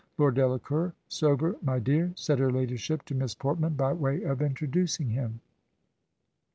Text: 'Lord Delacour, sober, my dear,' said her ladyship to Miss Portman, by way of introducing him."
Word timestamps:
'Lord 0.17 0.33
Delacour, 0.33 0.95
sober, 1.07 1.57
my 1.61 1.77
dear,' 1.77 2.11
said 2.15 2.39
her 2.39 2.49
ladyship 2.51 3.05
to 3.05 3.13
Miss 3.13 3.35
Portman, 3.35 3.75
by 3.75 3.93
way 3.93 4.23
of 4.23 4.41
introducing 4.41 5.11
him." 5.11 5.41